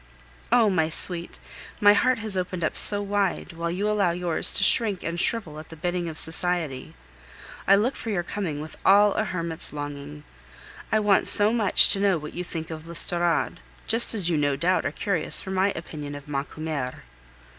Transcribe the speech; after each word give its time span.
Oh! 0.51 0.67
my 0.67 0.89
sweet, 0.89 1.37
my 1.79 1.93
heart 1.93 2.17
has 2.17 2.35
opened 2.35 2.63
up 2.63 2.75
so 2.75 3.03
wide, 3.03 3.53
while 3.53 3.69
you 3.69 3.87
allow 3.87 4.09
yours 4.09 4.51
to 4.53 4.63
shrink 4.63 5.03
and 5.03 5.19
shrivel 5.19 5.59
at 5.59 5.69
the 5.69 5.75
bidding 5.75 6.09
of 6.09 6.17
society! 6.17 6.95
I 7.67 7.75
look 7.75 7.95
for 7.95 8.09
your 8.09 8.23
coming 8.23 8.61
with 8.61 8.75
all 8.83 9.13
a 9.13 9.25
hermit's 9.25 9.71
longing. 9.71 10.23
I 10.91 10.99
want 10.99 11.27
so 11.27 11.53
much 11.53 11.87
to 11.89 11.99
know 11.99 12.17
what 12.17 12.33
you 12.33 12.43
think 12.43 12.71
of 12.71 12.87
l'Estorade, 12.87 13.59
just 13.85 14.15
as 14.15 14.27
you 14.27 14.37
no 14.37 14.55
doubt 14.55 14.87
are 14.87 14.91
curious 14.91 15.39
for 15.39 15.51
my 15.51 15.69
opinion 15.75 16.15
of 16.15 16.27
Macumer. 16.27 17.03